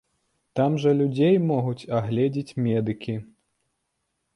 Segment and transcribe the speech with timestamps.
[0.59, 3.13] Там жа людзей могуць агледзець медыкі.